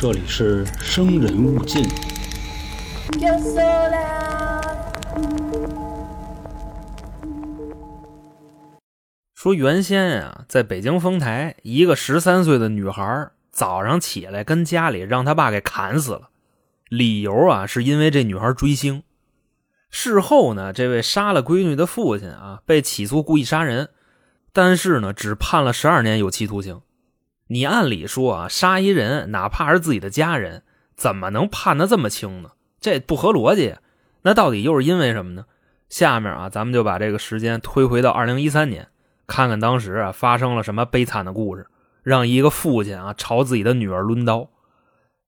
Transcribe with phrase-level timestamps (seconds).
[0.00, 1.84] 这里是生人勿近。
[9.34, 16.28] 说原先啊，在北京丰台，一个十三岁的女孩早上起来跟家里让她爸给砍死了，
[16.88, 19.02] 理由啊是因为这女孩追星。
[19.90, 23.88] 事后呢，这位杀了闺女的父亲啊被起诉故意杀人，
[24.52, 26.80] 但是呢只判了十二年有期徒刑。
[27.48, 30.62] 你按理说啊，杀一人哪怕是自己的家人，
[30.94, 32.50] 怎么能判的这么轻呢？
[32.80, 33.76] 这不合逻辑。
[34.22, 35.46] 那到底又是因为什么呢？
[35.88, 38.88] 下面啊，咱们就把这个时间推回到二零一三年。
[39.26, 41.66] 看看当时啊发生了什么悲惨的故事，
[42.02, 44.50] 让一个父亲啊朝自己的女儿抡刀。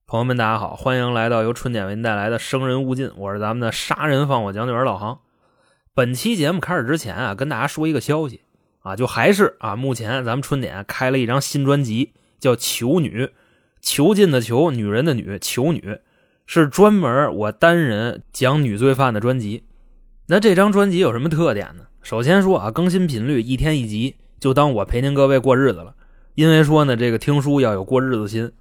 [0.06, 5.20] 朋友们，大家好，欢迎来到由春点为您带来的《生人勿近》，我是咱们的杀人放火讲解员老航。
[5.94, 8.42] 本期节目开始之前啊，跟大家说一个消息
[8.80, 13.26] 啊，就还是啊，目前咱们春点开了一张新专辑，叫《囚女》，
[13.80, 15.98] 囚禁的囚，女人的女，囚女
[16.46, 19.62] 是专门我单人讲女罪犯的专辑。
[20.26, 21.84] 那这张专辑有什么特点呢？
[22.02, 25.94] 首先说啊，更新频率一天一集，就当我陪您各位过日子了。
[26.34, 28.52] 因为说呢，这个听书要有过日子心。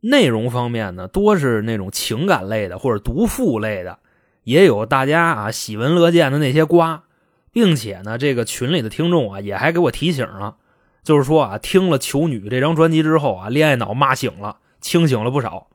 [0.00, 4.00] 内容方面呢，多是那种情感类的或者毒妇类的，
[4.42, 7.04] 也有大家啊喜闻乐见的那些瓜，
[7.52, 10.56] 并且呢，这个群里的听众啊也还给我提醒了，
[11.04, 15.68] 就是说啊，听了《囚女》这张专辑之后啊，恋爱脑骂醒了，清醒了不少。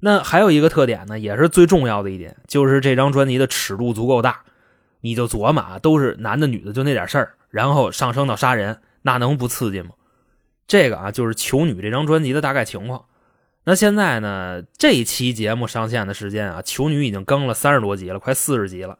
[0.00, 4.40] 那还有一个特点呢，也是最重要的一点，就是这张专辑的尺度足够大。
[5.02, 9.90] 你就琢磨啊，都是男的女的就那点事儿，然后上升到杀人，那能不刺激吗？
[10.66, 13.04] 这个啊，就是《囚女》这张专辑的大概情况。
[13.64, 18.98] 那现在呢，这期节目上线的时间啊，《囚女》已经更了三十多集了，快四十集了。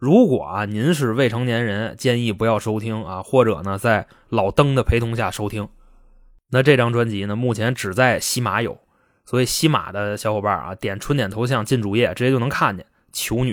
[0.00, 5.68] 如果啊您是未成年人，建议不要收听啊，或者呢在老登的陪同下收听。
[6.50, 8.78] 那这张专辑呢，目前只在西马有，
[9.26, 13.52] 所以西马的小伙伴啊，点春点头像进主页，直接就能看见《囚女》。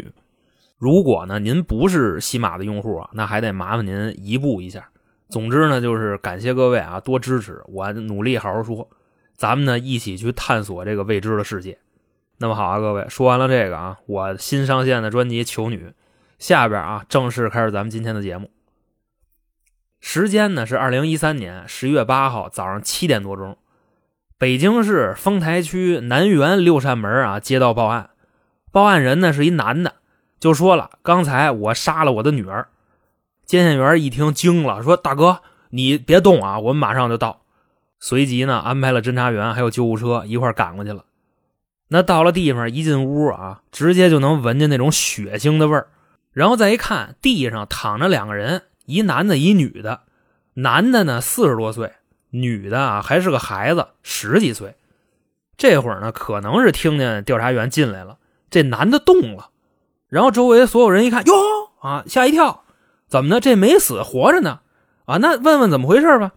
[0.78, 4.90] 如果呢，您不是西马的用户啊，那还得麻烦您移步一下。
[5.28, 8.90] 总之呢，就是感谢各位啊，多支持我，努力好好说，
[9.36, 11.78] 咱们呢一起去探索这个未知的世界。
[12.38, 15.88] 那么好啊，各位说完了这个啊，我新上线的专辑《囚女》，
[16.38, 18.52] 下边啊正式开始咱们今天的节目。
[20.00, 23.58] 时间呢是二零一三年十一月八号早上七点多钟，
[24.38, 28.12] 北京市丰台区南园六扇门啊接到报案，
[28.72, 29.96] 报案人呢是一男的。
[30.40, 32.68] 就说了，刚才我杀了我的女儿。
[33.44, 37.42] 接线员一听惊了，说：“大哥，你别动啊，我们马上就到。”
[38.00, 41.06] 随即呢，安排了侦查员还有救护车一块赶过去了。
[41.88, 45.88] 那到了地方，一进屋啊，直接就能闻见那种血腥的味儿。
[46.38, 50.02] 然后再一看，地上躺着两个人，一男的，一女的。
[50.53, 51.94] 男的呢四十多岁，
[52.30, 54.75] 女的啊还是个孩子，十几岁。
[55.58, 58.20] 这会儿呢，可能是听见调查员进来了，
[58.52, 59.50] 这男的动了。
[60.09, 61.34] 然后周围所有人一看，哟
[61.80, 62.66] 啊，吓一跳，
[63.08, 63.40] 怎么的？
[63.40, 64.59] 这没死，活着呢？
[65.06, 66.34] 啊，那问问怎么回事吧。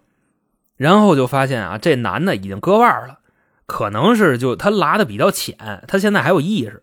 [0.79, 3.19] 然后就发现啊，这男的已经割腕了，
[3.67, 6.83] 可能是就他拉的比较浅，他现在还有意识。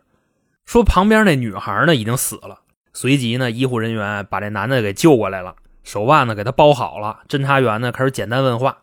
[0.66, 2.60] 说旁边那女孩呢已经死了，
[2.98, 7.20] 随即呢，医护人员把这男的给救过来了，手腕呢给他包好了。
[7.30, 8.80] 侦查员呢开始简单问话，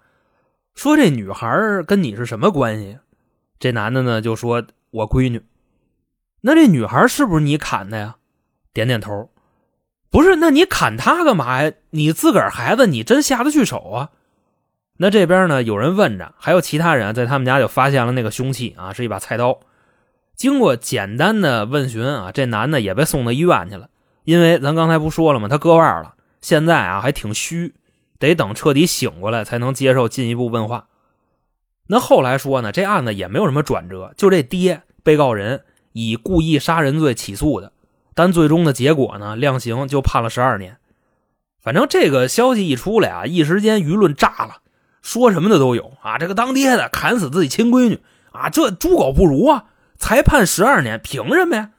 [0.76, 2.98] 说这女孩跟你是什么关系？
[3.58, 5.42] 这男的呢就说我闺女。
[6.42, 8.14] 那这女孩是不是你砍的呀？
[8.72, 9.30] 点点头，
[10.12, 10.36] 不是。
[10.36, 11.72] 那你砍她干嘛呀？
[11.90, 14.10] 你自个儿孩子，你真下得去手啊？
[14.98, 19.58] 那这边呢，有人问着，还有其他人在他们家就发现了那个凶器啊，是一把菜刀。
[20.36, 23.88] 经过简单的问询啊，这男的也被送到医院去了。
[24.24, 25.48] 因为咱刚才不说了吗？
[25.48, 27.74] 他割腕了，现在啊还挺虚，
[28.18, 30.88] 得等彻底醒过来才能接受进一步问话。
[31.86, 35.62] 那后来说呢，这案子也没有什么转折，就这爹被告人。
[35.96, 37.70] 以故意杀人罪起诉的，
[38.14, 40.78] 但最终的结果呢，量刑就判了十二年。
[41.62, 44.56] 反正这个消息一出来啊，一时间舆论炸了，
[45.02, 46.18] 说什么的都有啊。
[46.18, 48.00] 这个当爹的砍死自己亲闺女
[48.32, 49.66] 啊，这猪狗不如啊！
[49.96, 51.70] 才判十二年，凭什么呀？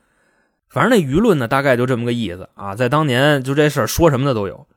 [0.75, 2.75] 反正那舆论呢，大概就这么个意思啊。
[2.75, 4.67] 在当年，就这事儿说什么的都有。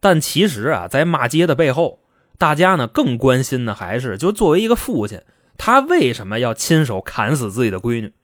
[0.00, 2.00] 但其实啊，在骂街的背后，
[2.38, 5.20] 大家呢更关心的还是，就作为一个父亲，
[5.58, 8.14] 他为什么要亲手砍死自己的闺女？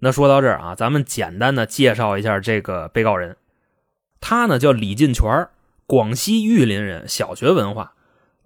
[0.00, 3.38] 那说到这儿啊，咱们简单的介绍一下这个被告人，
[4.20, 5.48] 他呢叫李进全，
[5.86, 7.94] 广西玉林人，小学文化。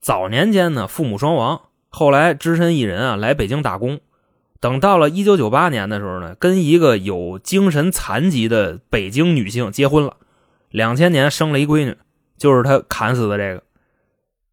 [0.00, 3.98] 早年间呢父母双亡，后来只身一人啊来北京打工。
[4.60, 10.16] 等到了1998年的时候呢，跟一个有精神残疾的北京女性结婚了。
[10.70, 11.96] 两千年生了一闺女，
[12.36, 13.62] 就是他砍死的这个。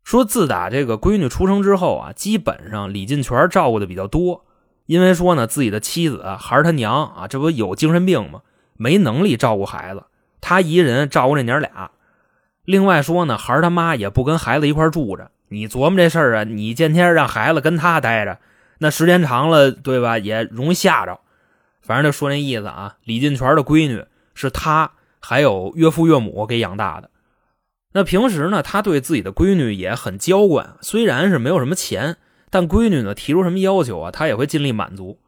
[0.04, 4.46] 说自打这个闺女出生之后啊，基本上李进全照顾的比较多。
[4.86, 8.42] 因为说呢，自己的妻子还是他娘啊，这不有精神病吗？
[8.76, 10.04] 没能力照顾孩子，
[10.42, 11.92] 他一人照顾这娘俩。
[12.66, 15.32] 另外说呢，孩儿他妈也不跟孩子一块住着。
[15.48, 18.40] 你琢磨这事儿啊，你见天让孩子跟他待着，
[18.80, 20.18] 那时间长了，对吧？
[20.18, 21.20] 也容易吓着。
[21.82, 22.98] 反正就说那意思啊。
[23.04, 27.10] 李进全的闺女是他还有岳父岳母给养大的。
[27.94, 32.18] 那平时呢，他对自己的闺女也很娇惯，虽然是没有什么钱，
[32.50, 35.20] 但闺女呢提出什么要求啊，他也会尽力满足。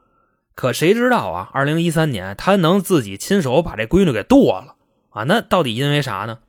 [0.56, 4.76] 可谁知道啊，二零一三年他能自己亲手把这闺女给剁了
[5.10, 5.24] 啊？
[5.24, 6.40] 那到底因为啥呢？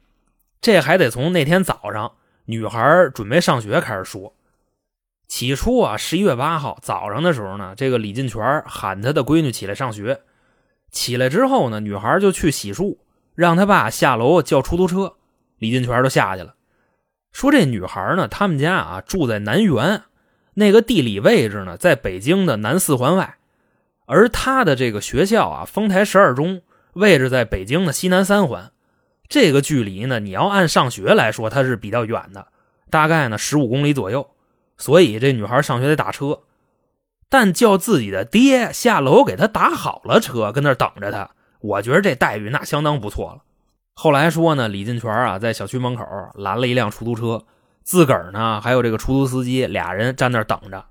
[0.61, 2.13] 这还得从那天早上
[2.45, 4.36] 女孩准备上学开始说。
[5.29, 10.21] 起初啊，十一月八号早上的时候呢，这个李进全喊他的闺女起来上学。
[10.91, 12.97] 起来之后呢，女孩就去洗漱，
[13.35, 15.15] 让他爸下楼叫出租车。
[15.59, 16.55] 李进全就下去了，
[17.33, 20.03] 说这女孩呢，他们家啊住在南园，
[20.53, 23.37] 那个地理位置呢，在北京的南四环外，
[24.05, 26.61] 而他的这个学校啊，丰台十二中，
[26.93, 28.71] 位置在北京的西南三环。
[29.29, 32.49] 这个距离呢，你要按上学来说，它是比较远的，
[32.91, 34.29] 大概呢十五公里左右。
[34.79, 36.41] 所以这女孩上学得打车，
[37.29, 41.31] 但叫自己的爹下楼给她打好了车，跟那等着她。
[41.61, 43.43] 我觉得这待遇那相当不错了。
[43.95, 47.45] 后来说呢，李进全啊在小区门口拦了一辆出租车，
[47.83, 50.85] 自个儿呢还有这个出租司机俩人站那等着。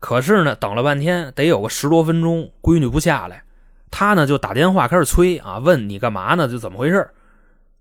[0.00, 3.44] 可是呢，等了半天，得有个十多分钟，闺女不下来，
[3.90, 6.48] 他呢就打电话开始催啊，问你干嘛呢？
[6.48, 7.08] 就怎么回事？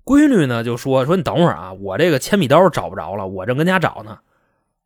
[0.06, 4.20] 闺女呢就说说你等会儿啊，我这个铅笔刀找不着了，我正跟家找呢。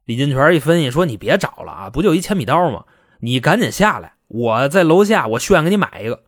[0.08, 2.86] 李进全一分析说你别找了啊，不就一铅笔刀吗？
[3.20, 6.24] 你赶紧下来，我在楼下我炫给你买一个。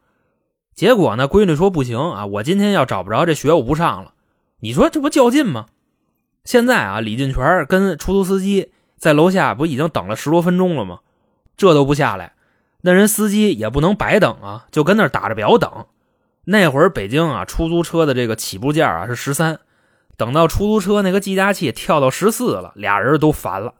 [0.75, 4.13] 结果呢，闺女说不行啊，我今天要找不着这学我不上了。
[4.59, 5.67] 你说这不较劲吗？
[6.43, 10.99] 现在啊，李进全跟出租司机在楼下不已经等了十多分钟了吗？
[11.55, 12.33] 这都不下来，
[12.81, 15.85] 那人司机也不能白等啊，就跟那打着表等。
[16.43, 19.59] 那会儿北京啊，出租车的这个起步价啊是十三，
[20.19, 23.73] 等到出租车那个计价器跳到十四了，俩人都烦了。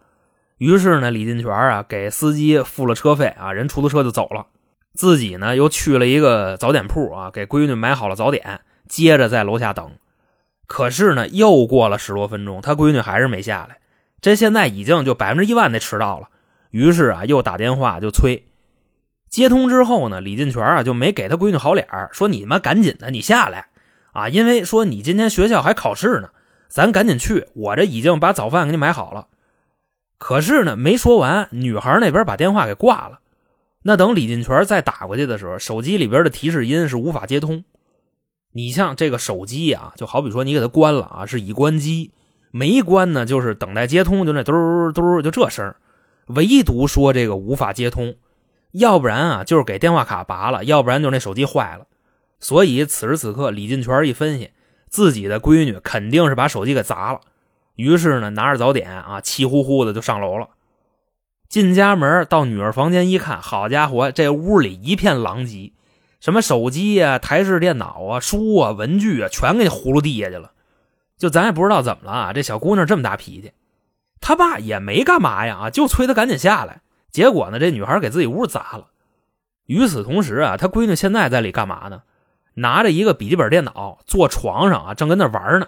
[0.58, 4.48] 于是呢，李进全啊给司机付了车费啊，人出租车就走了，
[4.94, 9.92] 自己呢又去了一个早点铺啊，给闺女买好了早点，接着在楼下等。
[10.66, 13.80] 可是呢，又过了十多分钟，他闺女还是没下来，
[14.22, 16.30] 这现在已经就百分之一万得迟到了。
[16.70, 18.46] 于是啊，又打电话就催。
[19.30, 23.68] 接通之后呢，李进全啊就没给他闺女好脸说你妈赶紧的，你下来
[24.20, 26.30] 啊，因为说你今天学校还考试呢，
[26.68, 29.28] 咱赶紧去，我这已经把早饭给你买好了。
[30.18, 33.20] 可是呢，没说完，女孩那边把电话给挂了。
[33.84, 37.64] 那等李进全再打过去的时候，手机里边的提示音是无法接通。
[38.52, 42.12] 你像这个手机啊，就好比说你给它关了啊，是已关机；
[42.52, 44.52] 没关呢，就是等待接通，就那嘟
[44.92, 45.74] 嘟就这声
[46.28, 48.16] 唯独说这个无法接通。
[48.72, 51.86] 要不然啊，就是给电话卡拔了；要不然就那手机坏了。
[52.40, 54.52] 所以此时此刻，李进全一分析，
[54.88, 57.22] 自己的闺女肯定是把手机给砸了。
[57.76, 60.50] 于是呢，拿着早点啊，气呼呼的就上楼了。
[61.48, 65.74] 进家门到女儿房间一看，好家伙，这屋里一片狼藉，
[66.20, 70.52] 什么手机呀、台式电脑啊、书啊、文具啊，全给呼噜地下去了。
[71.18, 73.52] 就咱也不知道怎么了啊，这小姑娘这么大脾气。
[74.22, 76.82] 她爸也没干嘛呀，啊，就催她赶紧下来。
[77.10, 78.88] 结果呢，这女孩给自己屋砸了。
[79.66, 82.04] 与此同时啊，她闺女现在在里干嘛呢？
[82.60, 85.68] 拿着一个笔记本电脑坐床上啊，正跟那玩呢。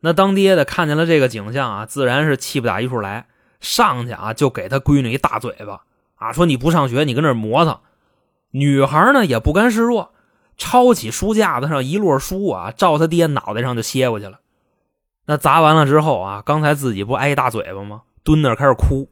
[0.00, 3.26] 那当爹的看见了这个景象啊，自然是气不打一处来，
[3.60, 5.82] 上去啊就给他闺女一大嘴巴
[6.16, 7.78] 啊，说你不上学，你跟那磨蹭。
[8.50, 10.12] 女孩呢也不甘示弱，
[10.56, 14.40] 抄起书架子上一摞书啊，照他爹脑袋上就歇过去了。
[15.26, 18.02] 那砸完了之后啊，刚才自己不挨一大嘴巴吗？
[18.22, 19.08] 蹲那开始哭。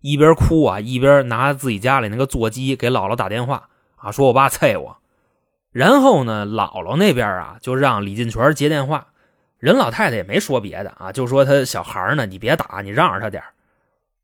[0.00, 4.96] 一边哭啊，一边拿自己家里那个座机给姥姥打电话啊，说我爸催我。
[5.70, 9.08] 然后呢，姥姥那边啊就让李进全接电话。
[9.58, 13.42] 人老太太也没说别的啊，就说他小孩呢，你别打，你让着他点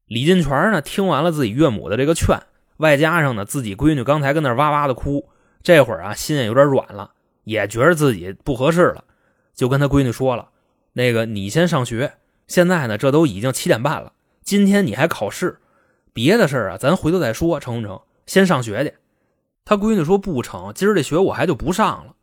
[0.07, 2.39] 李进全呢听完了自己岳母的这个劝，
[2.77, 5.29] 外加上呢自己闺女刚才跟那哇哇的哭，
[5.63, 7.11] 这会儿啊心也有点软了，
[7.45, 9.05] 也觉得自己不合适了，
[9.55, 10.51] 就跟他闺女说了
[10.95, 12.13] ：“那个你先上学，
[12.47, 15.59] 现在呢这都已经七点半了，今天你还考试。”
[16.15, 18.01] 别的事啊，咱回头再说，成不成？
[18.25, 18.95] 先上学去。
[19.65, 22.15] 他闺女说不成，今儿这学我还就不上了。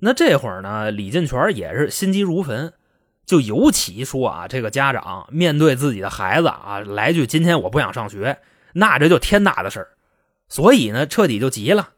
[0.00, 2.74] 那这会儿呢，李进全也是心急如焚，
[3.24, 8.38] 就尤其说啊，这个家长面对自己的孩子啊，来句今天我不想上学，
[8.74, 9.88] 那这就天大的事儿。
[10.48, 11.90] 所以呢，彻底就急了，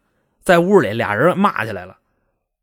[0.43, 1.97] 在屋里俩人骂起来了。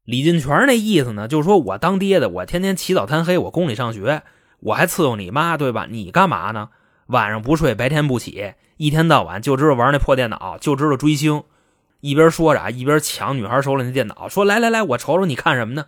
[0.05, 4.23] 李进全那意思呢，就是说我当爹的，我天天起早贪黑，我供你上学，
[4.61, 5.85] 我还伺候你妈，对吧？
[5.89, 6.69] 你干嘛呢？
[7.07, 11.43] 晚上不睡，白天不起，一天到晚就知道玩那破电脑，就知道追星。
[12.05, 15.85] 一边说着啊，一边抢女孩手里那电脑，说：“来来来，我瞅瞅你看什么呢？”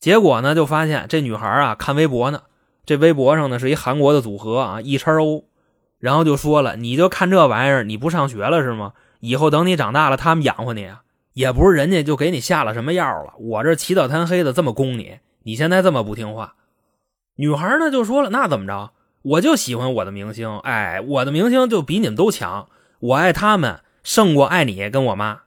[0.00, 2.42] 结果呢，就发现这女孩啊看微博呢。
[2.84, 5.44] 这微博上呢是一韩国的组合啊，E 叉 O，
[6.00, 8.94] 然后就说了：“你就看这玩意儿，你不上学了是吗？
[9.20, 11.02] 以后等你长大了，他们养活你啊？
[11.34, 16.54] 也不是人家就给你下了什么药了，我这起早贪黑的这么供你，你现在这么不听话。”
[17.38, 18.90] 女孩呢就说了：“那怎么着？
[19.22, 22.68] 我就喜欢我的明星，哎，我的明星就比你们都强，
[22.98, 23.78] 我爱他们。”
[24.08, 25.42] 胜过爱你跟我妈，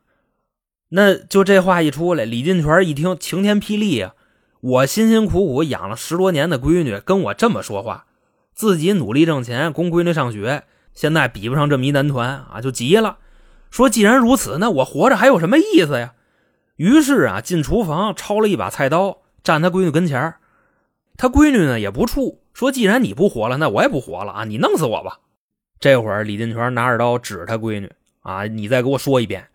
[0.89, 4.13] 那就这话一出来，李进全一听晴天霹雳啊！
[4.59, 8.05] 我辛辛苦苦养了十多年的闺女跟我这么说话，
[8.53, 13.17] 自己努力挣钱供闺女上学，现在比不上这么一男团啊，就急了，
[13.71, 16.13] 说既然如此，那我活着还有什么意思呀？
[16.75, 20.35] 于是啊，进厨房抄了一把菜刀，站他闺女跟前
[21.17, 24.43] 他闺女呢也不怵，说既然你不活了，那我也不活了啊！
[24.43, 25.17] 你弄死我吧！
[25.79, 27.91] 这会儿李进全拿着刀指他闺女。
[28.21, 28.45] 啊！
[28.45, 29.49] 你再给我说一遍。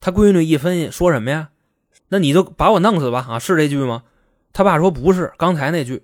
[0.00, 1.50] 他闺女一分析，说什么呀？
[2.08, 3.26] 那你就把我弄死吧！
[3.28, 4.04] 啊，是这句吗？
[4.52, 6.02] 他爸说不是，刚才那句。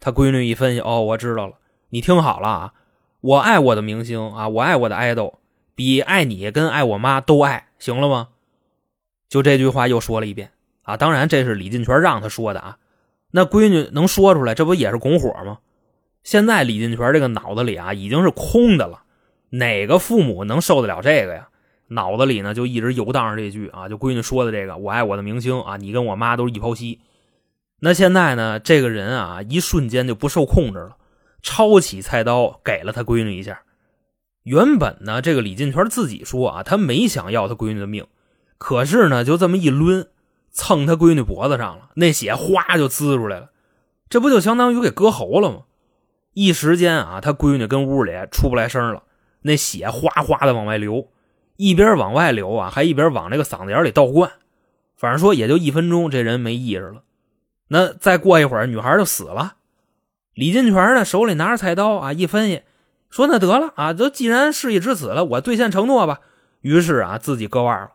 [0.00, 1.54] 他闺女一分析，哦，我知道了。
[1.90, 2.72] 你听好了啊！
[3.20, 5.38] 我爱我的明星啊，我爱我的爱豆，
[5.74, 8.28] 比爱你跟爱我妈都爱，行了吗？
[9.28, 10.50] 就这句话又说了一遍
[10.82, 10.96] 啊！
[10.96, 12.78] 当然，这是李进全让他说的啊。
[13.30, 15.58] 那闺女能说出来，这不也是拱火吗？
[16.22, 19.03] 现在李进全这个脑子里啊，已经是空的了。
[19.58, 21.48] 哪个父母能受得了这个呀？
[21.88, 27.00] 脑子里呢就一直游荡着这句啊，就闺女说的这个“我爱我的明星啊，你跟我妈都是一泡稀”。
[27.80, 30.96] 那现在呢，这个人啊，一瞬间就不受控制了，
[31.42, 33.62] 抄起菜刀给了他闺女一下。
[34.42, 38.06] 原本呢，这个李进全自己说啊，他没想要他闺女的命，
[38.58, 40.08] 可是呢，就这么一抡，
[40.50, 43.50] 蹭他闺女脖子上了，那血哗就滋出来了，
[44.08, 45.60] 这不就相当于给割喉了吗？
[46.32, 49.03] 一时间啊，他闺女跟屋里出不来声了。
[49.46, 51.06] 那血哗哗的往外流，
[51.56, 54.32] 一边往外流啊，还一边往这个嗓子眼里倒灌。
[54.96, 57.02] 反正说也就一分钟，这人没意识了。
[57.68, 59.56] 那再过一会儿，女孩就死了。
[60.32, 62.62] 李金泉呢，手里拿着菜刀啊，一分析，
[63.10, 66.20] 说那得了啊，都既然事已至此了，我兑现承诺吧。
[66.62, 67.90] 于是啊，自己割腕了。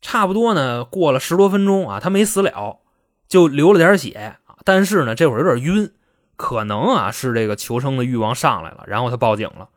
[0.00, 2.78] 差不多呢，过了十多分钟啊，他没死了，
[3.26, 4.36] 就流了点血。
[4.62, 5.90] 但是呢，这会儿有点晕，
[6.36, 9.68] 可能啊是这个求生的欲望上来了，然后他报警了。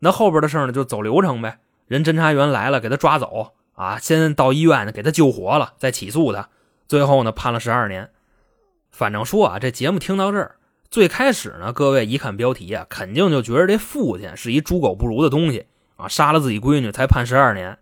[0.00, 1.58] 那后边的事呢，就走流程呗。
[1.86, 6.48] 人侦查员来了，给他抓走啊，先到医院呢，给他救活了，再起诉他。
[6.88, 8.10] 最后呢，判了十二年。
[8.90, 10.56] 反正说啊，这节目听到这儿，
[10.90, 15.66] 最开始呢，各位一看标题啊，肯定就觉得这父亲是一猪狗不如的东西
[15.96, 17.78] 啊，杀了自己闺女才判十二年。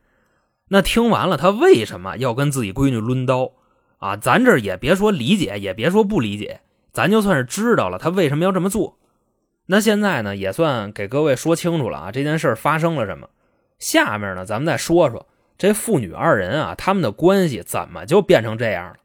[0.68, 3.52] 那听完了，他为什么要跟自己闺女抡刀
[3.98, 4.16] 啊？
[4.16, 6.60] 咱这也别说理解，也别说不理解，
[6.92, 8.98] 咱就算是知道了他为什么要这么做。
[9.70, 13.28] 那现在呢，也算给各位说清楚了啊，这件事发生了什么？
[13.78, 15.26] 下面呢，咱们再说说
[15.58, 18.96] 这父女二人啊，他们的关系怎么就变成这样了？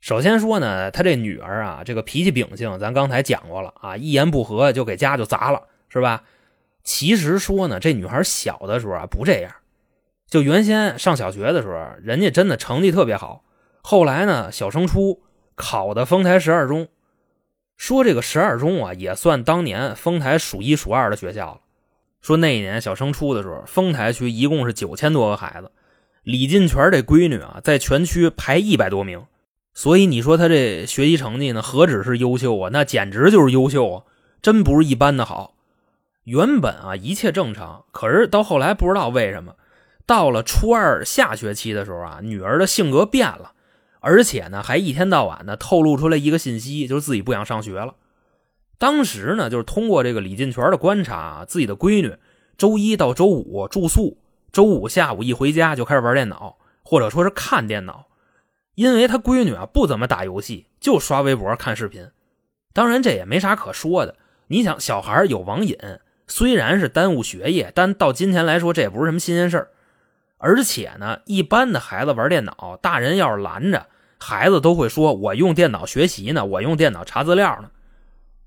[0.00, 5.60] 首先说呢，他这女儿啊，这个脾气秉性，咱刚才讲过了啊，一言不合就给家就砸了，
[5.90, 6.24] 是吧？
[6.82, 9.52] 其实说呢，这女孩小的时候啊不这样，
[10.28, 13.44] 就原先上小学的时候，人家真的成绩特别好，
[13.82, 15.20] 后来呢，小升初
[15.54, 16.88] 考的丰台十二中。
[17.78, 21.60] 说这个十二中啊，也算当年丰台数一数二的学校了。
[22.20, 25.70] 说那一年小升初的时候，丰台区一共是九千多个孩子，
[26.24, 29.24] 李进全这闺女啊，在全区排一百多名。
[29.72, 34.02] 所以你说他这学习成绩呢，何止是优秀啊，那简直就是优秀啊，
[34.42, 35.54] 真不是一般的好。
[36.24, 39.54] 原本啊一切正常，可是到后来不知道为什么，
[40.04, 43.52] 到了初二下学期的时候啊，女儿的性格变了。
[44.00, 47.94] 而且呢，还一天到晚的透露出来一个信息，就是自己不想上学了。
[48.78, 52.16] 当时呢，就是通过这个李进全的观察啊，自己的闺女
[52.56, 54.18] 周一到周五住宿，
[54.52, 58.06] 周五下午一回家就开始玩电脑，或者说是看电脑。
[58.74, 62.08] 因为他闺女啊不怎么打游戏，就刷微博看视频。
[62.72, 64.14] 当然这也没啥可说的。
[64.46, 65.76] 你想，小孩有网瘾，
[66.28, 69.70] 虽然是耽误学业，但到今天来说，这也不是什么新鲜事儿。
[70.38, 73.86] 而且呢，一般的孩子玩电脑，大人要是拦着，
[74.18, 77.70] 孩子都会说：“我用电脑学习呢，我用电脑查资料呢。”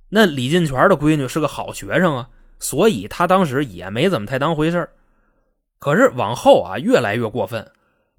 [0.09, 2.29] 那李进全的闺女是个好学生啊，
[2.59, 4.89] 所以他当时也没怎么太当回事
[5.79, 7.71] 可是往后啊，越来越过分，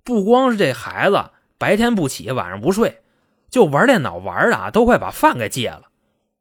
[0.05, 1.23] 不光是这孩子
[1.59, 3.03] 白天不起，晚上不睡，
[3.51, 5.85] 就玩电脑玩的啊，都快把饭给戒了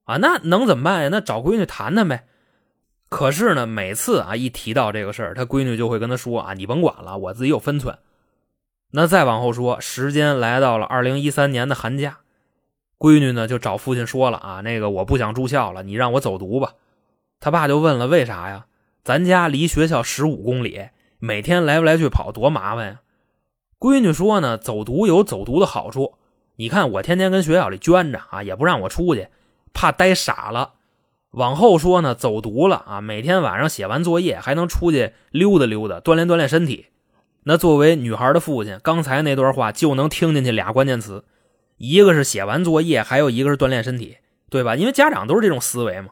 [0.05, 0.17] 啊！
[0.17, 1.09] 那能怎么办呀？
[1.11, 2.25] 那找闺女谈谈呗。
[3.11, 7.97] 可是呢，每次啊一提到这个事儿，他闺女就会跟他说啊：“你甭管了，我自己有分寸。”
[8.91, 12.19] 那再往后说，时间来到了二零一三年的寒假，
[12.97, 16.71] 闺女呢就找父亲说了啊：“那个我不想住校了，你让我走读吧。”
[17.41, 18.67] 他爸就问了：“为啥呀？
[19.03, 20.87] 咱家离学校十五公里，
[21.19, 23.01] 每天来不来去跑多麻烦呀？”
[23.77, 26.13] 闺女说呢：“走读有走读的好处，
[26.55, 29.27] 你看我天天跟学校里圈着啊，也不让我出去，
[29.73, 30.75] 怕呆傻了。
[31.31, 36.87] 往后说呢，走读了啊，每天晚上写完作业还能出去溜达溜达，锻炼锻炼身体。
[37.43, 41.23] 那作为女孩的父亲，刚才那段话就能听进去俩关键词，
[41.77, 44.17] 一个是写完作业，还有一个是锻炼身体，
[44.49, 44.75] 对吧？
[44.75, 46.09] 因为家长都是这种思维嘛。”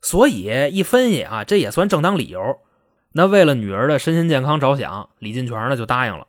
[0.00, 2.58] 所以一分析啊，这也算正当理由。
[3.12, 6.26] 那为了女儿的身心健康着想，李进全呢就答应了。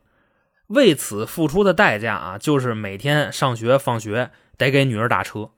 [0.66, 5.50] 为此付出的代价啊，就是每天上学放学得给女儿打车。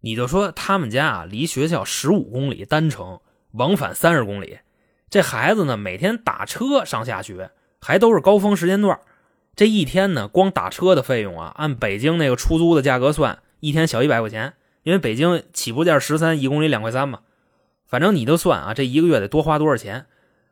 [0.00, 3.20] 你就说他们家啊，离学校十五公里单程，
[3.52, 4.58] 往返三十公里。
[5.08, 8.98] 这孩子呢，每天打车上下学，还都是高峰时间段。
[9.56, 14.54] 这一天呢，光打车的费用啊，按北京那个出租的价格算，一天小一百块钱。
[14.82, 17.20] 因为北京起步价十三，一公里两块三嘛。
[17.86, 20.06] 反正你就算啊，这一个月得多花多少钱？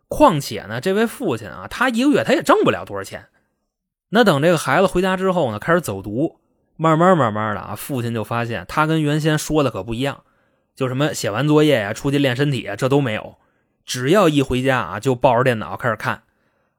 [0.09, 3.29] 况且呢，这位父亲啊，他一个月他也挣不了多少钱。
[4.11, 6.41] 那等这个孩子回家之后呢，开始走读，
[6.81, 10.23] 慢慢慢慢的啊，父亲就发现他跟原先说的可不一样，
[10.77, 13.37] 就什么写完作业呀、出去练身体啊，这都没有。
[13.85, 16.23] 只要一回家啊，就抱着电脑开始看，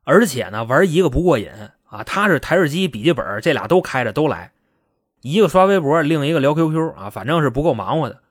[0.05, 1.51] 而且呢，玩一个不过瘾
[1.89, 4.53] 啊，他是台式机、笔记本这俩都开着都来，
[5.21, 8.21] 一个刷微博，另一个聊 QQ 啊，反正是不够忙活的。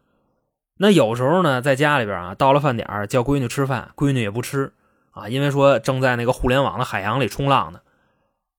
[0.79, 4.73] 那有时候呢，在家里边啊，到了饭点叫闺女吃饭，闺女也不吃
[5.11, 7.81] 啊，因为说正在那个互联网的海洋里冲浪呢。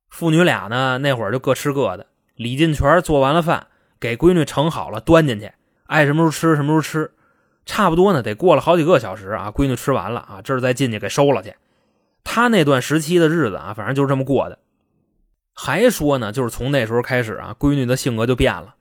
[0.10, 2.06] 父女俩呢，那会儿就各吃各的。
[2.40, 3.68] 李进全做完了饭，
[4.00, 5.52] 给闺女盛好了，端进去，
[5.88, 7.12] 爱什么时候吃什么时候吃。
[7.66, 11.54] 差不多呢，得过了好几个小时啊，闺女吃完了啊，这儿再进去给收了去。
[12.24, 14.58] 他那段时期的日子啊，反正就是这么过的。
[15.54, 18.76] 还说呢，就是从那时候开始啊，闺女的性格就变了。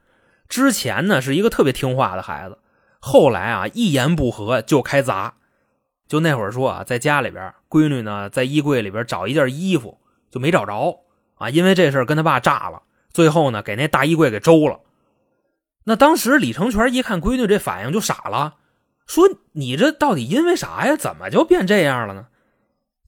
[0.48, 2.58] 之前呢，是一个特别听话的孩子。
[3.00, 5.34] 后来啊，一言不合就开砸。
[6.06, 9.98] 就那会儿说啊，在家里边，闺女呢在衣柜里边找一件衣服，
[10.30, 11.00] 就没找着
[11.34, 12.82] 啊，因为这事跟他爸炸了。
[13.12, 14.80] 最后呢，给那大衣柜给周了。
[15.84, 18.56] 那当时李成全一看闺女这反应就傻了，
[19.06, 20.96] 说：“你这到底因为啥呀？
[20.96, 22.26] 怎么就变这样了呢？”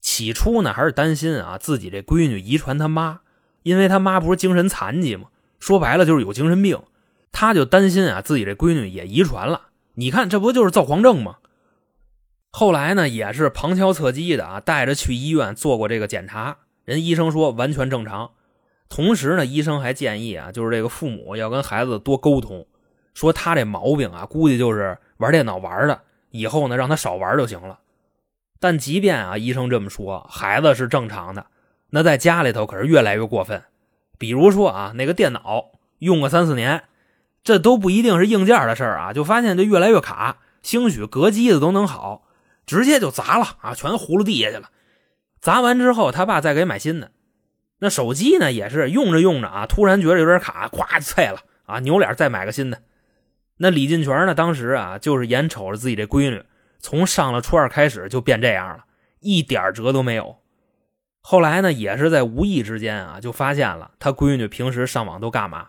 [0.01, 3.21] 起初呢，还是担心啊自己这闺女遗传他妈，
[3.63, 5.29] 因为他妈不是精神残疾吗？
[5.59, 6.83] 说白了就是有精神病，
[7.31, 9.69] 他就担心啊自己这闺女也遗传了。
[9.95, 11.37] 你看，这不就是躁狂症吗？
[12.51, 18.31] 后来呢，也是旁敲侧击的啊，带着去医院做过这个检查，人医生说完全正常。
[18.91, 22.67] 同时呢，医生还建议啊，就是这个父母要跟孩子多沟通，
[23.15, 27.79] 说他这毛病啊，估计就是玩电脑玩的，以后呢让他少玩就行了。
[28.59, 31.47] 但即便啊，医生这么说，孩子是正常的，
[31.89, 33.63] 那在家里头可是越来越过分。
[34.19, 36.85] 比如说啊，那个电脑用个三四年。
[37.43, 42.25] 这都不一定是硬件的事儿啊，就发现就越来越卡，兴许隔机子都能好，
[42.67, 44.69] 直接就砸了啊，全糊了地下去了。
[45.41, 47.13] 砸完之后，他爸再给买新的。
[47.81, 52.83] 那手机呢，也是用着用着啊，突然觉得有点卡，咵碎了啊，扭脸再买个新的。
[53.57, 56.43] 那李进全呢，当时啊，就是眼瞅着自己这闺女
[56.79, 58.85] 从上了初二开始就变这样了，
[59.21, 60.37] 一点辙都没有。
[61.23, 65.69] 后来呢，也是在无意之间啊，就发现了他闺女平时上网都干嘛。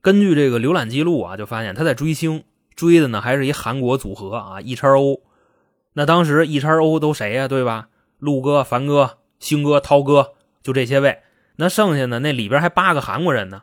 [0.00, 5.20] 根据这个浏览记录啊，就发现他在追星，追的呢还是一韩国组合啊，E 叉 O。
[5.92, 7.46] 那当时 E 叉 O 都谁呀？
[7.46, 7.88] 对吧？
[8.18, 11.18] 陆哥、樊哥、星哥、涛哥，就这些位。
[11.56, 13.62] 那剩下的那里边还八个韩国人呢，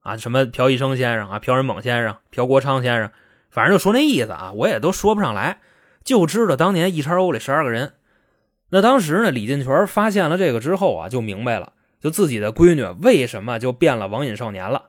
[0.00, 3.10] 啊，什么朴医生先生啊、朴仁猛先生、朴国昌先生，
[3.50, 5.58] 反正就说那意思啊，我也都说不上来，
[6.04, 7.94] 就知道当年 E 叉 O 里十二个人。
[8.70, 14.84] 那当时呢，李进全发现了这个之后啊，就明白了，就自己的闺女为什么就变了网瘾少年了。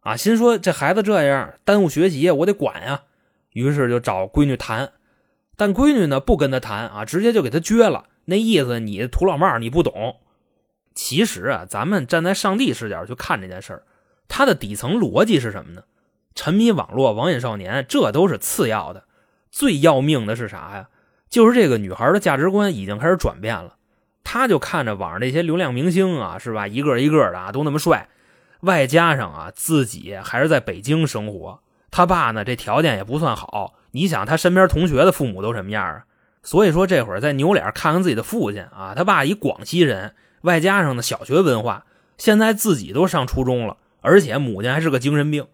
[0.00, 3.02] 啊，心说这孩子这样耽误学习，我得管呀。
[3.52, 4.92] 于是就找闺女谈，
[5.56, 8.06] 但闺女呢不跟他谈啊，直接就给他撅了。
[8.24, 10.16] 那意思你土老帽你不懂。
[10.94, 13.82] 其实啊，咱们站在上帝视角去看这件事儿，
[14.28, 15.82] 它的底层逻辑是什么呢？
[16.34, 19.04] 沉迷网络、网瘾少年，这都是次要的，
[19.50, 20.88] 最要命的是啥呀？
[21.28, 23.76] 就是这个女孩的价值观已经开始转变了。
[24.24, 26.66] 她就看着网上那些流量明星啊，是吧？
[26.68, 28.08] 一个一个的啊，都那么帅。
[28.60, 33.74] 外加上啊，自己还是在北京生活，他爸呢这条件也不算好。
[33.90, 36.04] 你想他身边同学的父母都什么样啊？
[36.42, 41.86] 所以说这会儿再扭脸看看自己的父亲啊，他爸一广西人，外加上呢小学文化，
[42.18, 45.46] 现在自己都上初中了，而且母亲还是个精神病，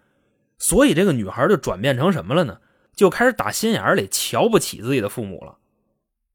[0.59, 2.59] 所以这个女孩就转变成什么了呢？
[2.95, 5.57] 就开始打心眼里瞧不起自己的父母了。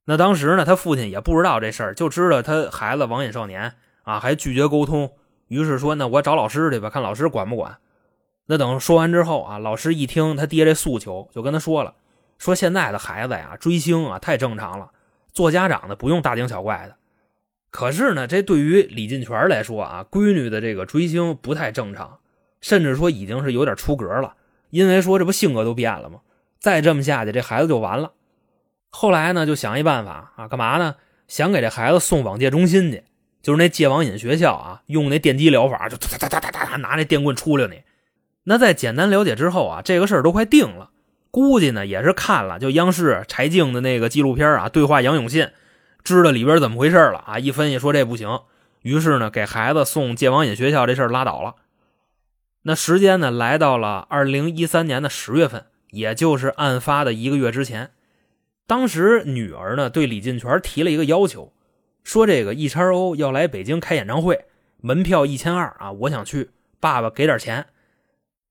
[0.06, 5.12] 那当时呢，他父亲也不知道这事儿，就知道他孩子网瘾少年啊，还拒绝沟通。
[5.48, 7.78] 于是说：“那我找老师去吧，看老师管不管。”
[8.48, 11.94] 那等说完之后啊，老师一听他爹这诉求，就跟他说了
[12.39, 14.92] ：“说现在的孩子呀，追星啊太正常了，
[15.32, 16.96] 做家长的不用大惊小怪的。
[17.74, 22.20] 可是呢，这对于李进全来说啊，闺女的这个追星不太正常，
[22.62, 24.36] 甚至说已经是有点出格了。
[24.70, 26.20] 因为说这不性格都变了吗？
[26.60, 28.12] 再这么下去，这孩子就完了。
[28.92, 30.98] 后来呢，就想一办法啊，干嘛呢？
[31.28, 33.04] 想给这孩子送网戒中心去，
[33.42, 37.82] 就是那戒网瘾学校啊，用那电击疗法，就哒哒哒哒哒哒拿那电棍出溜你。
[38.44, 40.92] 那在简单了解之后啊，这个事儿都快定了。
[41.32, 45.50] 估计呢也是看了就央视柴静的那个纪录片啊，对话杨永信，
[46.04, 47.39] 知道里边怎么回事了啊。
[47.39, 48.42] 一分析说这不行，
[48.82, 51.56] 于是呢给孩子送戒网瘾学校这事儿拉倒了。
[52.63, 57.92] 那时间呢来到了二零一三年的十月份，也就是案发的一个月之前。
[58.66, 61.52] 当时女儿呢对李进全提了一个要求，
[62.04, 64.46] 说这个 E 叉 O 要来北京开演唱会，
[64.80, 67.66] 门票一千二啊，我想去，爸爸给点钱。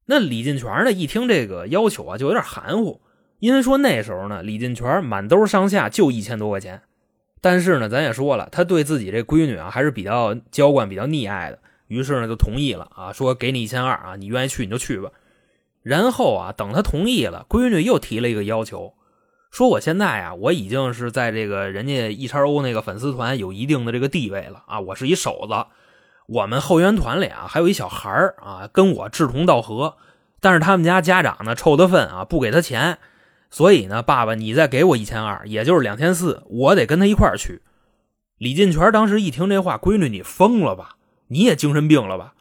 [0.05, 3.01] 那李进全呢一听这个要求啊，就有点含糊，
[3.38, 6.83] 因为说那时候呢李进全满兜上下就一千多块钱，
[7.42, 15.11] 但是呢咱也说了，他对自己这闺女啊还是比较娇惯、比较溺爱的，于是呢就同意了啊，说给你一千二啊，你愿意去你就去吧。
[15.83, 18.94] 然后啊等他同意了，闺女又提了一个要求。
[19.50, 25.66] 说我现在啊，我已经是在这个人家 E 叉 O 那个粉丝团有一定的这个地位了啊，我是一手子。
[26.26, 29.96] 我们后援团里啊，还有一小孩啊，跟我志同道合，
[30.40, 32.98] 但是他们家家长呢臭得分啊，不给他钱，
[33.53, 37.61] 所以呢，爸爸你再给我一千二，也就是两千四，我得跟他一块去。
[38.38, 40.97] 李进全当时一听这话，闺女你疯了吧？
[41.29, 42.33] 你也精神病了吧？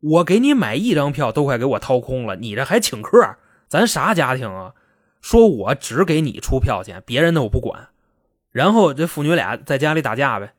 [0.00, 3.36] 我给你买一张票都快给我掏空了，你这还请客？
[3.68, 4.72] 咱啥家庭啊？
[5.20, 7.88] 说我只给你出票钱，别人的我不管。
[8.50, 10.54] 然后这父女俩在家里打架呗。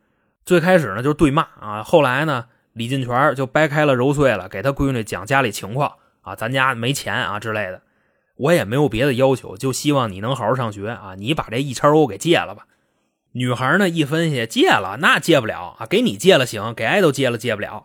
[0.46, 7.82] 最开始呢就是对骂啊，后来呢李进全就掰开了揉碎了给他闺女讲家里情况啊，咱家没钱啊之类的。
[8.40, 11.16] 我也没有别的要求，就希望你能好好上学啊。
[11.18, 12.66] 你把这一千欧给戒了吧。
[13.34, 17.84] 女孩呢一分析，戒了那戒不了啊，给你戒了行，给爱豆戒了戒不了。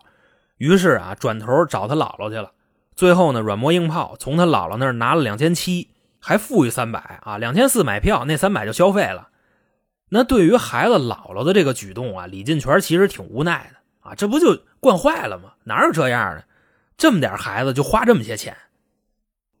[0.57, 2.53] 于是啊转头找他姥姥去了。
[2.95, 5.89] 最后呢软磨硬泡，从他姥姥那儿拿了两千七。
[6.19, 9.27] 还富裕三百啊，两千四买票，那三百就消费了。
[10.09, 15.53] 那对于孩子姥姥的这个举动啊，李进全其实挺无奈的啊，这不就惯坏了吗？
[15.65, 16.45] 哪有这样的？
[16.97, 18.57] 这么点孩子就花这么些钱？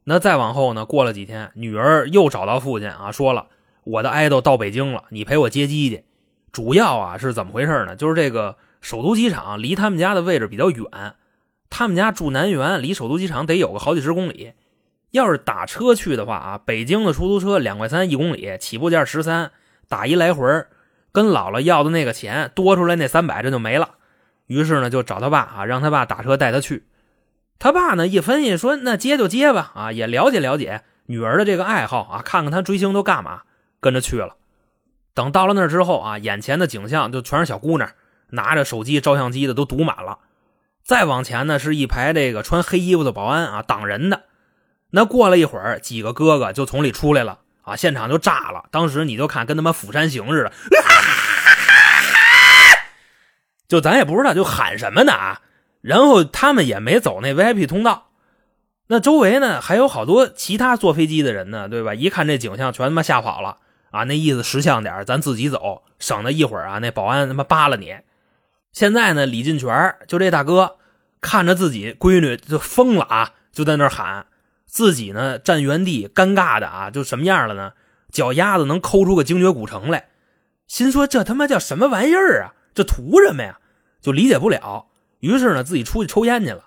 [0.07, 0.85] 那再往后呢？
[0.85, 3.47] 过了几天，女儿又找到父亲啊，说了
[3.83, 6.05] 我的爱豆到北京了，你陪我接机去。
[6.51, 7.95] 主要啊是怎么回事呢？
[7.95, 11.15] 就是这个首都机场离他们家的位置比较远，
[11.71, 14.53] 他们家住南园，离首都机场得有个好几十公里。
[15.09, 19.51] 要是打车去的话啊，北京的出租车两块三一公里，起步价十三，
[19.87, 20.45] 打一来回
[21.11, 23.95] 跟姥姥要的那个钱多出来那三百，这就没了。
[24.45, 26.83] 于是呢，就找他爸啊，让他爸打车带他去。
[27.57, 33.41] 他爸呢一分析说，那接就接吧，啊，也了解了解女儿的这个爱好啊，看看她追星都干嘛，
[33.79, 34.35] 跟着去了。
[35.13, 37.89] 等到了那之后啊，眼前的景象就全是小姑娘，
[38.29, 40.19] 拿着手机、照相机的都堵满了。
[40.83, 44.23] 再往前呢，是一排这个穿黑衣服的保安啊，挡人的。
[44.91, 47.75] 那过了一会儿，几个哥哥就从里出来了啊！
[47.75, 48.65] 现场就炸了。
[48.71, 50.53] 当时你就看跟他妈《釜山行》似的，
[53.67, 55.41] 就咱也不知道就喊什么呢啊！
[55.85, 58.09] 然后他们也没走那 VIP 通道，
[58.87, 61.93] 那周围呢还有好多其他坐飞机的人呢，对吧？
[61.93, 63.57] 一看这景象，全他妈吓跑了
[63.91, 64.03] 啊！
[64.05, 67.95] 那意思识相点咱自己走，省得一会儿啊那保安他妈扒了你。
[68.71, 70.77] 现在呢，李进全就这大哥
[71.21, 74.25] 看着自己闺女就疯了啊，就在那喊。
[74.65, 77.73] 自己呢站原地，尴尬的啊，就什么样了呢？
[78.11, 80.07] 脚丫子能抠出个精绝古城来，
[80.65, 82.55] 心说这他妈叫什么玩意儿啊？
[82.73, 83.59] 这图什么呀？
[84.01, 84.87] 就理解不了。
[85.19, 86.65] 于是呢，自己出去抽烟去了。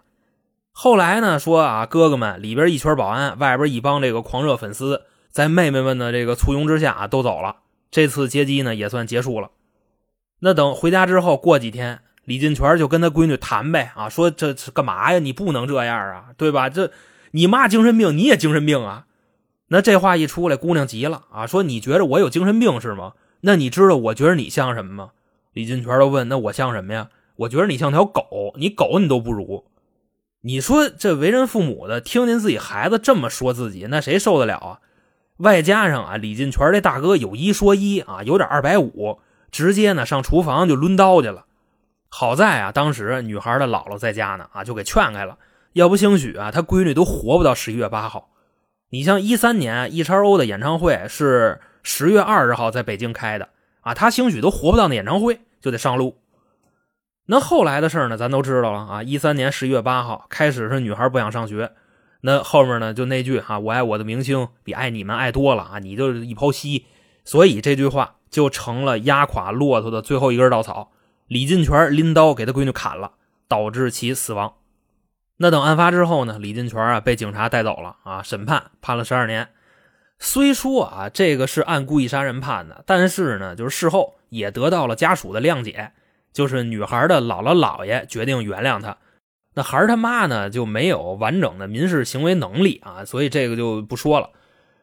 [0.72, 7.56] 后来呢，说啊，哥哥们里边一圈保安，外边一帮这个狂热粉丝，在妹妹们的这个簇拥之下啊，都走了。
[7.90, 9.50] 这次接机呢也算结束了。
[10.40, 15.18] 那等回家之后，过几天，李进全就跟他闺女谈呗啊，说这是干嘛呀？
[15.18, 16.68] 你不能这样啊，对吧？
[16.68, 16.90] 这。
[17.32, 19.04] 你妈精神病，你也精神病啊？
[19.66, 23.12] 那这话一出来，姑娘急了啊，说你觉得我有精神病是吗？
[23.42, 25.10] 那你知道我觉得你像什么吗？
[25.52, 27.08] 李金泉都问，那我像什么呀？
[27.38, 29.64] 我觉得你像条狗，你狗你都不如。
[30.40, 34.80] 你说这为人父母的，听见自己孩子这么说自己，那谁受得了啊？
[35.36, 39.20] 外加上啊，李进全这大哥有一说一啊，有点二百五，
[39.52, 41.44] 直接呢上厨房就抡刀去了。
[42.08, 45.38] 好在啊，当时女孩的姥姥在家呢，啊就给劝开了。
[45.74, 48.30] 要不兴许啊，他闺女都活不到十一月八号。
[48.90, 53.50] 你像一三年 E 叉 O 的演唱会是十月二十号在北京开的
[53.82, 56.16] 啊，他兴许都活不到那演唱会，就得上路。
[57.30, 59.02] 那后来的事呢，咱都知道了啊。
[59.02, 61.72] 一三年十一月八号开始是女孩不想上学，
[62.22, 66.86] 那后面呢，就那句哈，我爱我的明星比爱你们爱多了啊，你就一泡稀。
[67.26, 70.90] 所以这句话就成了压垮骆驼的最后一根稻草。
[71.26, 73.12] 李进全拎刀给他闺女砍了，
[73.46, 74.54] 导致其死亡。
[75.36, 79.48] 那等案发之后呢，李进全啊被警察带走了啊，审判判了十二年。
[80.18, 85.92] 虽说啊这个是按故意杀人判的，但是呢，就是事后也得到了家属的谅解，
[86.32, 88.96] 就是女孩的姥姥姥爷决定原谅他。
[89.54, 94.30] 那孩儿他妈呢就没有完整的民事行为能力啊，所以这个就不说了。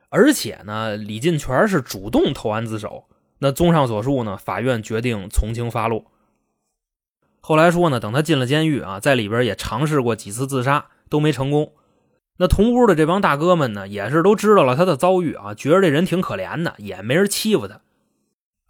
[0.10, 3.05] 而且呢，李进全是主动投案自首。
[3.39, 6.05] 那综上所述呢，法院决定从轻发落。
[7.41, 11.73] 后来说呢，等他进了监狱啊，在里边也尝试过几次自杀，都没成功。
[12.38, 17.81] 那同屋的这帮大哥们呢，也是都知道了他的遭遇啊，觉得这人挺可怜的，也没人欺负他。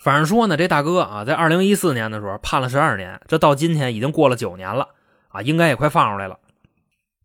[0.05, 4.89] 反正说呢，这大哥啊，在二零一四年的时候判了十二年，这到今天已经过了九年了
[5.29, 6.37] 啊，应该也快放出来了。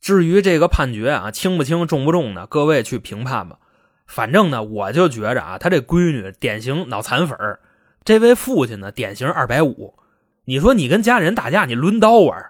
[0.01, 2.47] 至于这个判决啊，轻不轻、重不重呢？
[2.47, 3.59] 各位去评判吧。
[4.07, 7.61] 反正呢，我就觉着啊，他这闺女典型脑残粉儿
[8.03, 9.97] 这位父亲呢，典型二百五。
[10.47, 12.47] 你说你跟家人打架，你抡刀玩？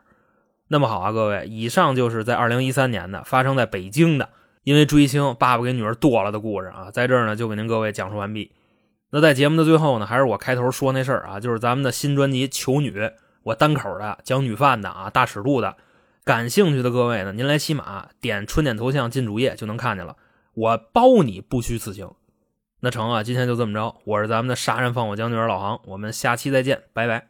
[0.69, 4.29] 那么好啊，各位，以上就是在二零一三年的发生在北京的，
[4.62, 8.53] 因为追星爸爸给女儿剁了的故事啊，在这儿呢就给您各位讲述完毕。
[9.11, 12.90] 那在节目的最后呢，还是我开头说那事儿啊，就是咱们的新专辑《求女》，
[13.42, 15.77] 我单口的讲女犯的啊，大尺度的，
[16.25, 20.16] 感兴趣的各位呢，您来骑马点春点头像进主页就能看见了。
[20.55, 22.12] 我包你不虚此行，
[22.81, 23.23] 那成啊！
[23.23, 27.30] 今天就这么着，我是咱们的杀人放火将军老航，我们下期再见，拜拜。